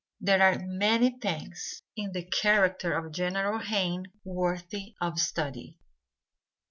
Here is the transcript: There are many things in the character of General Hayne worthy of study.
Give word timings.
There 0.19 0.41
are 0.41 0.57
many 0.65 1.11
things 1.19 1.83
in 1.95 2.11
the 2.13 2.23
character 2.23 2.93
of 2.93 3.13
General 3.13 3.59
Hayne 3.59 4.07
worthy 4.23 4.95
of 4.99 5.19
study. 5.19 5.77